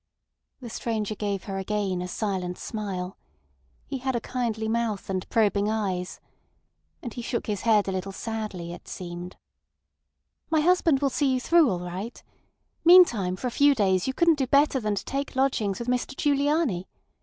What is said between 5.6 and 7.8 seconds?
eyes. And he shook his